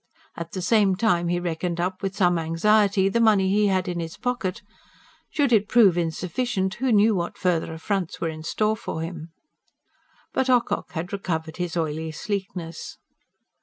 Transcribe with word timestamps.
At 0.35 0.53
the 0.53 0.63
same 0.63 0.95
time 0.95 1.27
he 1.27 1.39
reckoned 1.39 1.79
up, 1.79 2.01
with 2.01 2.15
some 2.15 2.39
anxiety, 2.39 3.07
the 3.07 3.19
money 3.19 3.49
he 3.49 3.67
had 3.67 3.87
in 3.87 3.99
his 3.99 4.17
pocket. 4.17 4.63
Should 5.29 5.53
it 5.53 5.67
prove 5.69 5.95
insufficient, 5.95 6.73
who 6.73 6.91
knew 6.91 7.13
what 7.13 7.37
further 7.37 7.71
affronts 7.71 8.19
were 8.19 8.27
in 8.29 8.41
store 8.41 8.75
for 8.75 9.01
him. 9.03 9.29
But 10.33 10.49
Ocock 10.49 10.93
had 10.93 11.13
recovered 11.13 11.57
his 11.57 11.77
oily 11.77 12.09
sleekness. 12.11 12.97